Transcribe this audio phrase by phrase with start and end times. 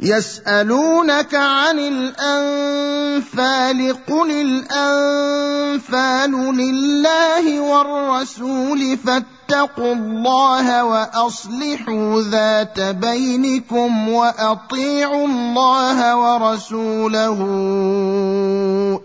[0.00, 17.38] يسألونك عن الأنفال قل الأنفال لله والرسول فاتقوا الله وأصلحوا ذات بينكم وأطيعوا الله ورسوله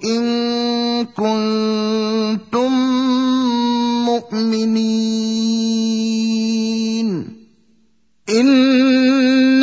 [0.05, 2.71] إن كنتم
[4.05, 5.33] مؤمنين.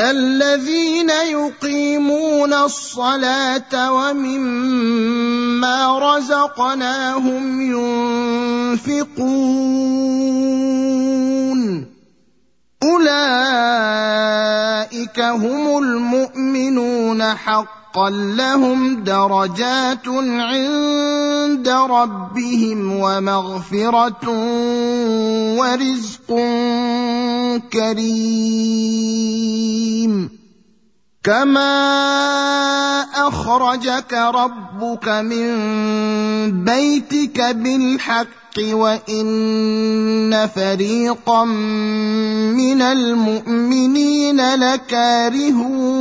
[0.00, 7.60] الذين يقيمون الصلاة ومما رزقناهم
[8.80, 9.14] ينفقون.
[12.82, 13.20] أولئك
[15.20, 17.83] هم المؤمنون حقا.
[17.98, 24.28] لهم درجات عند ربهم ومغفرة
[25.58, 26.28] ورزق
[27.72, 28.84] كريم.
[31.24, 35.48] كما اخرجك ربك من
[36.64, 45.94] بيتك بالحق وان فريقا من المؤمنين لكارهون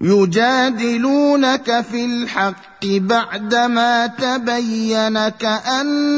[0.00, 6.14] يجادلونك في الحق بعدما تبين كأنما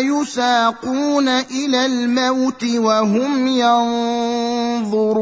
[0.00, 5.12] يساقون إلى الموت وهم ينظرون.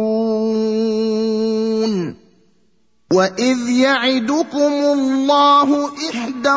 [3.13, 6.57] وإذ يعدكم الله إحدى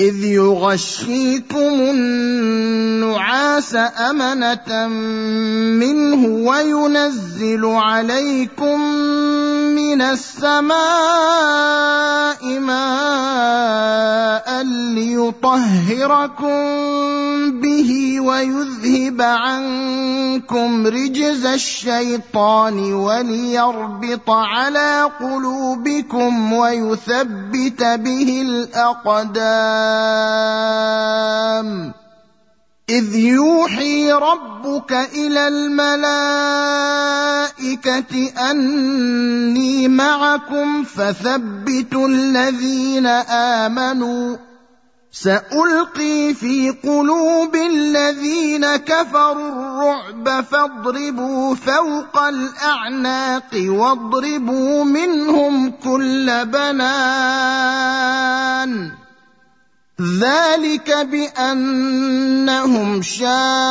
[0.00, 1.56] إذ يغشيكم
[1.90, 3.76] النعاس
[4.10, 4.86] أمنة
[5.80, 8.80] منه وينزل عليكم
[9.74, 10.76] من السماء
[12.60, 13.86] ماء
[14.94, 16.56] ليطهركم
[17.60, 29.85] به ويذهب عنكم رجز الشيطان وليربط على قلوبكم ويثبت به الأقدام
[32.90, 36.12] إذ يوحي ربك إلى الملائكة
[38.50, 44.36] أني معكم فثبتوا الذين آمنوا.
[45.12, 57.66] سألقي في قلوب الذين كفروا الرعب فاضربوا فوق الأعناق واضربوا منهم كل بنان.
[60.00, 63.64] ذلك بأنهم شاقوا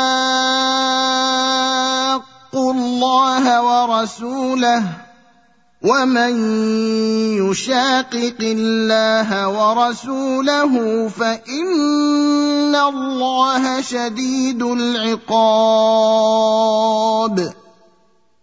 [2.55, 4.83] الله ورسوله
[5.85, 6.33] ومن
[7.45, 10.73] يشاقق الله ورسوله
[11.09, 15.25] فإن الله شديد العقاب.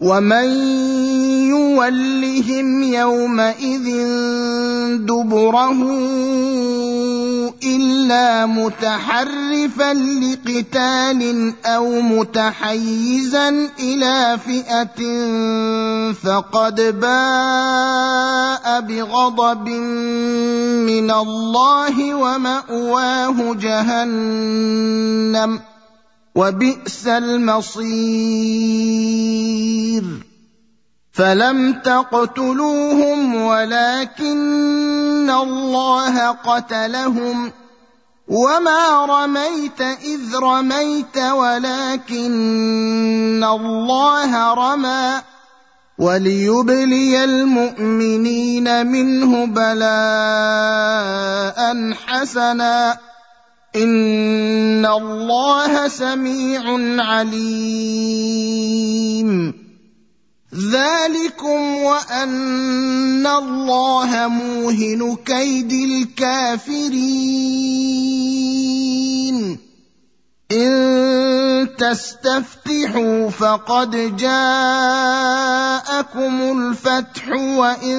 [0.00, 0.48] ومن
[1.48, 3.86] يولهم يومئذ
[5.08, 5.80] دبره
[7.64, 13.48] الا متحرفا لقتال أو متحيزا
[13.80, 14.98] إلى فئه
[16.12, 19.68] فقد باء بغضب
[20.84, 24.56] من الله وماواه جهنم
[26.36, 27.86] وبئس المصير.
[31.12, 37.52] فلم تقتلوهم ولكن الله قتلهم.
[38.28, 42.24] وما رميت إذ رميت ولكن
[43.44, 45.22] الله رمى.
[45.98, 49.96] وليبلي المؤمنين منه بلاء
[51.92, 53.05] حسنا.
[53.76, 56.62] ان الله سميع
[57.02, 58.46] عليم
[60.54, 66.96] ذلكم وان الله موهن كيد الكافرين
[70.52, 74.36] إن تستفتحوا فقد جاءكم
[76.58, 77.98] الفتح وإن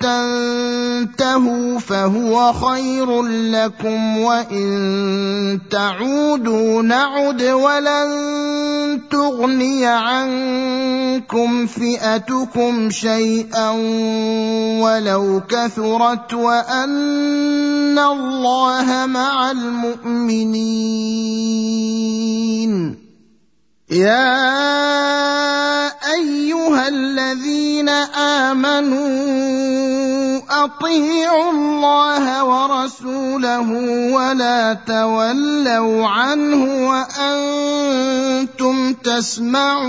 [0.00, 8.08] تنتهوا فهو خير لكم وإن تعودوا نعد ولن
[9.10, 13.70] تغني عنكم فئتكم شيئا
[14.82, 21.27] ولو كثرت وأن الله مع المؤمنين
[23.90, 24.48] يا
[26.14, 27.88] أيها الذين
[28.48, 29.08] آمنوا
[30.64, 33.70] أطيعوا الله ورسوله
[34.12, 36.88] ولا تولوا عنه
[37.28, 39.88] وأنتم تسمعون.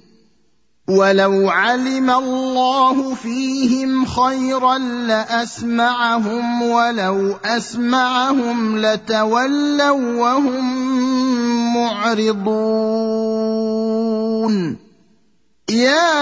[0.91, 10.65] ولو علم الله فيهم خيرا لأسمعهم ولو أسمعهم لتولوا وهم
[11.73, 12.91] معرضون.
[15.69, 16.21] يا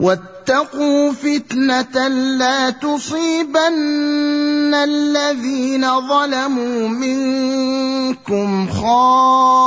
[0.00, 9.60] واتقوا فتنة لا تصيبن الذين ظلموا منكم خاصة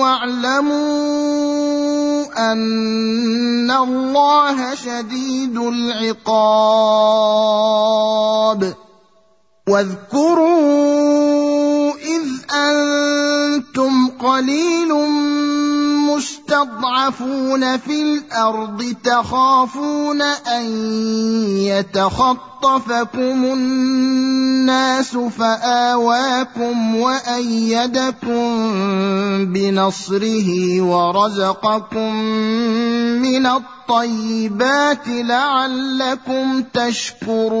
[0.00, 1.30] واعلموا
[2.52, 6.20] أن الله شديد العقاب
[9.68, 11.10] واذكروا
[11.94, 12.22] إذ
[12.54, 14.92] أنتم قليل
[16.20, 20.64] مستضعفون في الأرض تخافون أن
[21.56, 28.48] يتخطفكم الناس فآواكم وأيدكم
[29.52, 32.14] بنصره ورزقكم
[33.22, 37.60] من الطيبات لعلكم تشكرون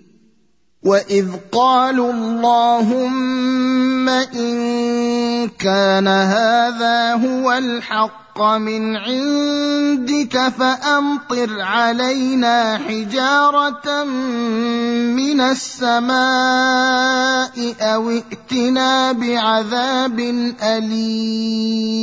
[0.83, 14.03] واذ قالوا اللهم ان كان هذا هو الحق من عندك فامطر علينا حجاره
[15.13, 16.15] من السماء
[17.81, 20.19] أو ائتنا بعذاب
[20.63, 22.01] اليم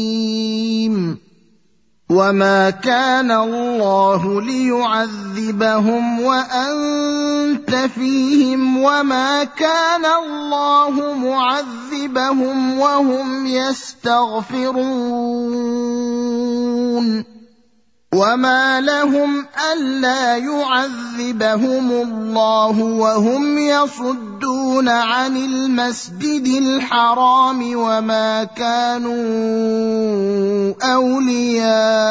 [2.11, 14.79] وما كان الله ليعذبهم وانت فيهم وما كان الله معذبهم وهم يستغفرون
[18.19, 29.15] وما لهم الا يعذبهم الله وهم يصدون عن المسجد الحرام وما كانوا
[30.83, 32.03] اولياءه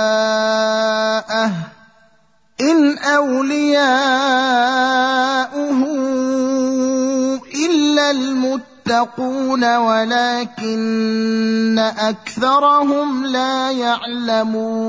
[2.62, 3.88] ان اولياؤه
[7.56, 10.76] الا المتقين يتقون ولكن
[12.00, 14.88] أكثرهم لا يعلمون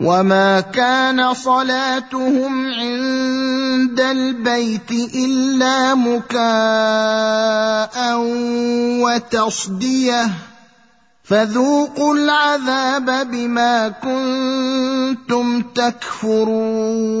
[0.00, 6.40] وما كان صلاتهم عند البيت إلا مكاء
[9.04, 10.30] وتصدية
[11.24, 17.20] فذوقوا العذاب بما كنتم تكفرون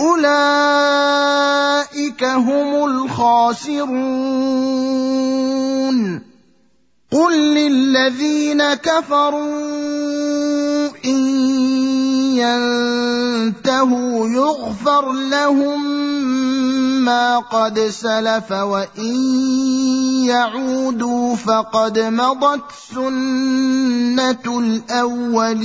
[0.00, 0.24] اولئك
[2.24, 3.94] هم الخاسرون.
[7.12, 11.34] قل للذين كفروا ان
[13.54, 15.84] ينتهوا يغفر لهم
[17.04, 19.14] ما قد سلف وان
[20.26, 22.62] يعودوا فقد مضت
[22.94, 25.64] سنه الاولين.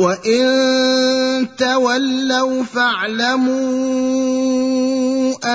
[0.00, 3.60] وان تولوا فاعلموا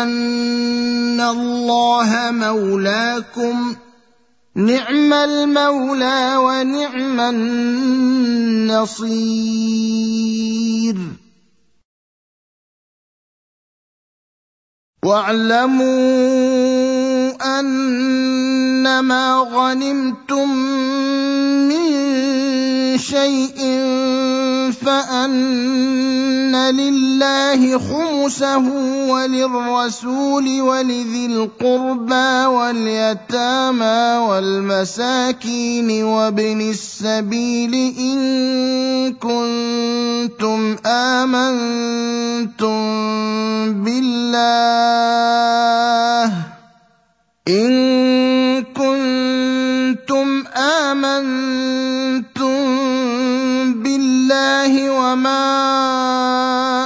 [0.03, 3.75] ان الله مولاكم
[4.55, 8.85] نعم المولى ونعم النصير
[15.05, 15.85] واعلموا
[17.59, 20.49] أنما غنمتم
[21.69, 21.87] من
[22.97, 23.57] شيء
[24.85, 28.65] فأن لله خمسه
[29.09, 38.19] وللرسول ولذي القربى واليتامى والمساكين وابن السبيل إن
[39.13, 42.75] كنتم آمنتم
[43.83, 44.94] بالله
[47.47, 52.55] إن كنتم آمنتم
[53.83, 55.45] بالله وما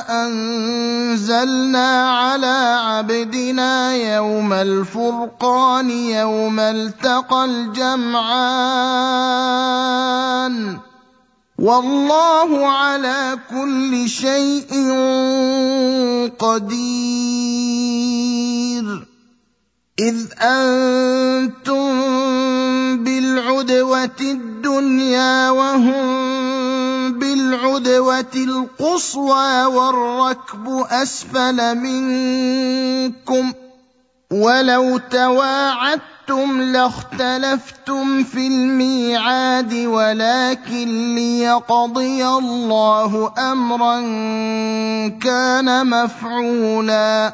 [0.09, 8.79] أنزلنا على عبدنا يوم الفرقان يوم التقى الجمعان
[11.59, 14.71] والله على كل شيء
[16.39, 17.49] قدير.
[19.99, 21.83] إذ أنتم
[23.03, 33.53] بالعدوة الدنيا وهم بالعدوة القصوى والركب أسفل منكم
[34.31, 36.18] ولو تواعدتم
[36.61, 43.99] لاختلفتم في الميعاد ولكن ليقضي الله امرا
[45.09, 47.33] كان مفعولا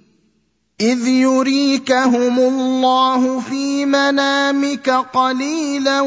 [0.81, 6.01] إذ يريكهم الله في منامك قليلا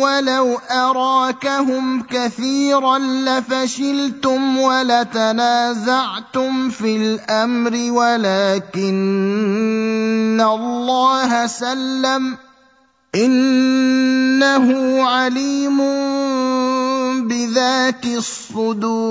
[0.00, 6.10] ولو أراكهم كثيرا لفشلتم ولتنازعتم
[6.70, 8.90] في الأمر ولكن
[10.40, 12.36] الله سلم.
[13.14, 15.78] إنه عليم
[17.28, 19.10] بذات الصدور.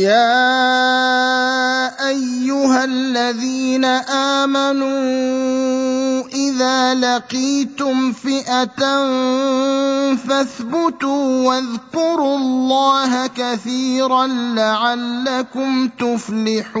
[0.00, 3.84] يا أيها الذين
[4.44, 4.90] آمنوا
[6.28, 9.06] إذا لقيتم فئة
[10.16, 16.80] فاثبتوا واذكروا الله كثيرا لعلكم تفلحون.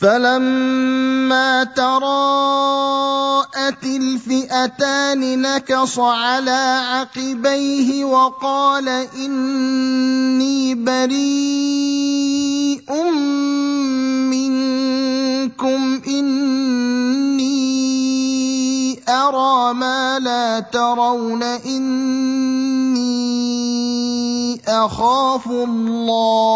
[0.00, 3.04] فلما تراءت
[3.84, 11.20] الفئتان نكص على عقبيه وقال اني بريء
[14.32, 17.50] منكم اني
[19.08, 22.00] ارى ما لا ترون اني
[24.68, 26.50] اخاف الله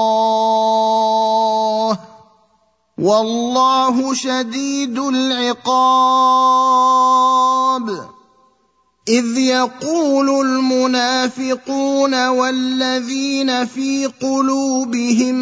[3.05, 6.25] والله شديد العقاب.
[9.09, 15.37] إذ يقول المنافقون والذين في قلوبهم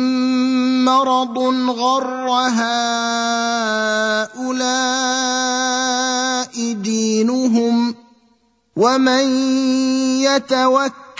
[0.85, 1.38] مرض
[1.70, 2.72] غر هؤلاء
[6.72, 7.94] دينهم
[8.77, 9.25] ومن
[10.20, 11.12] يتوكل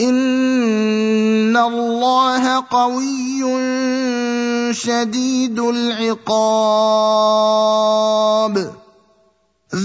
[0.00, 3.40] ان الله قوي
[4.72, 6.70] شديد العقاب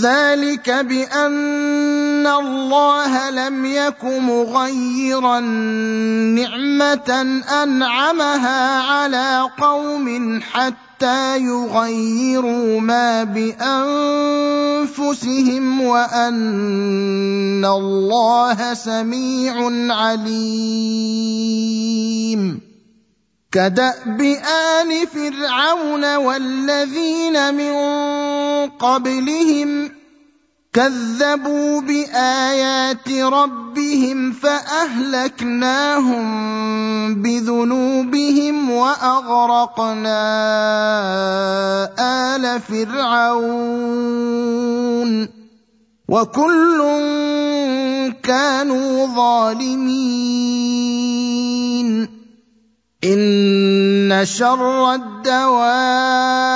[0.02, 5.40] ذلك بان الله لم يك مغيرا
[6.40, 7.10] نعمه
[7.64, 15.02] انعمها على قوم حتى حتى يغيروا ما بانفسهم
[15.82, 19.54] وان الله سميع
[19.96, 21.02] عليم
[23.52, 27.76] كداب ال فرعون والذين من
[28.70, 29.92] قبلهم
[30.76, 36.26] كذبوا بآيات ربهم فأهلكناهم
[37.22, 40.20] بذنوبهم وأغرقنا
[42.36, 43.86] آل فرعون
[46.10, 46.82] وكل
[48.24, 49.96] كانوا ظالمين
[53.04, 56.56] إن شر الدواب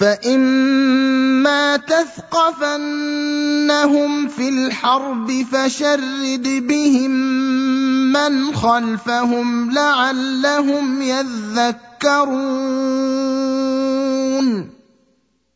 [0.00, 3.08] فاما تثقفنهم
[4.28, 7.10] في الحرب فشرد بهم
[8.12, 12.40] من خلفهم لعلهم يذكرون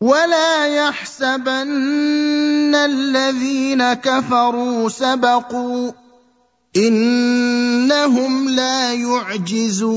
[0.00, 5.92] ولا يحسبن الذين كفروا سبقوا
[6.76, 9.96] انهم لا يعجزون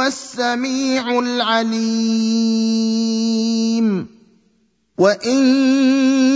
[0.00, 1.76] هو السميع العليم.
[4.98, 5.44] وإن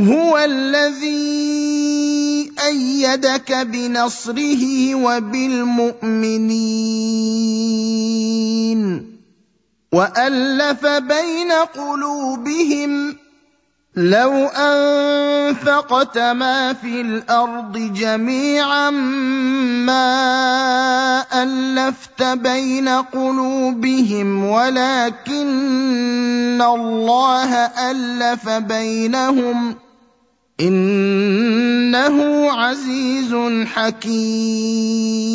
[0.00, 1.24] هو الذي
[2.66, 5.94] أيدك بنصره وبالمؤمنين.
[9.94, 13.16] وألف بين قلوبهم
[13.96, 20.04] لو أنفقت ما في الأرض جميعا ما
[21.42, 25.42] ألفت بين قلوبهم ولكن
[26.62, 27.54] الله
[27.90, 29.74] ألف بينهم.
[30.60, 33.34] إنه عزيز
[33.66, 35.34] حكيم.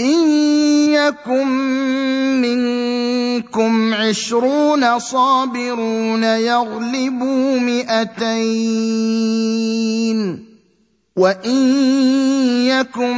[0.00, 0.28] إن
[0.92, 1.46] يكن
[2.42, 8.90] منكم عشرون صابرون يغلبوا مئتين
[11.20, 11.56] وان
[12.64, 13.16] يكن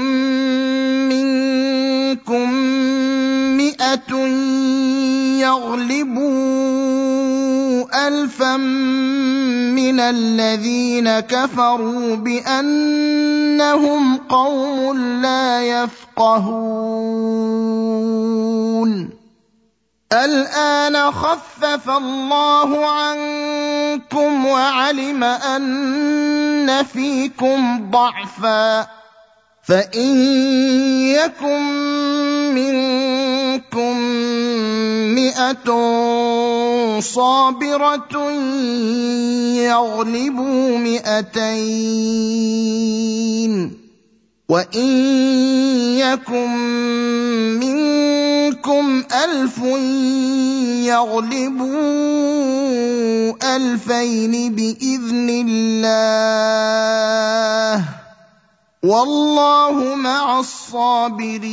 [1.08, 2.52] منكم
[3.56, 4.16] مئه
[5.38, 6.32] يغلبوا
[8.08, 8.56] الفا
[9.76, 17.12] من الذين كفروا بانهم قوم لا يفقهون
[20.12, 25.62] الان خفف الله عنكم وعلم ان
[26.82, 28.86] فيكم ضعفا
[29.62, 30.18] فان
[31.06, 31.62] يكن
[32.54, 33.98] منكم
[35.14, 35.68] مئه
[37.00, 38.32] صابره
[39.62, 42.22] يغلبوا مئتين
[44.52, 44.84] وان
[45.96, 46.50] يكن
[47.56, 49.58] منكم الف
[50.92, 51.72] يغلبوا
[53.56, 56.24] الفين باذن الله
[58.84, 61.52] والله مع الصابرين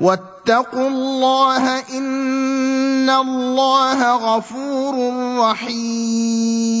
[0.00, 4.94] واتقوا الله إن الله غفور
[5.38, 6.80] رحيم.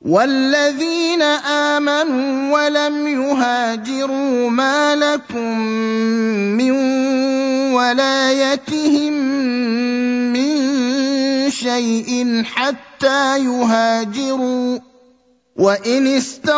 [0.00, 5.58] والذين امنوا ولم يهاجروا ما لكم
[6.54, 6.70] من
[7.74, 9.12] ولايتهم
[10.32, 14.78] من شيء حتى يهاجروا
[15.58, 16.54] وان استنصروكم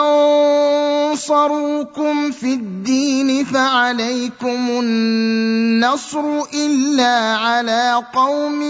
[2.31, 8.61] في الدين فعليكم النصر الا على قوم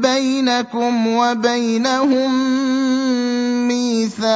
[0.00, 2.30] بينكم وبينهم
[3.68, 4.28] ميثاق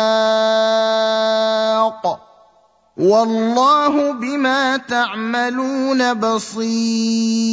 [2.96, 7.52] والله بما تعملون بصير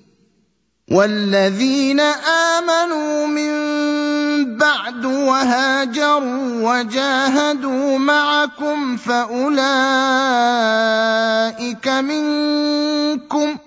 [0.91, 1.99] والذين
[2.59, 3.51] آمنوا من
[4.57, 9.47] بعد وهاجروا وجاهدوا معكم فأولئك
[11.87, 13.57] منكم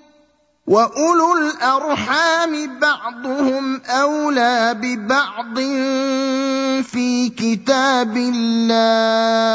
[0.67, 5.59] وأولو الأرحام بعضهم أولى ببعض
[6.85, 9.55] في كتاب الله